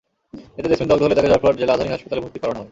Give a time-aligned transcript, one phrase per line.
[0.59, 2.69] এতে জেসমিন দগ্ধ হলে তাঁকে জয়পুরহাট জেলা আধুনিক হাসপাতালে ভর্তি করানো হয়।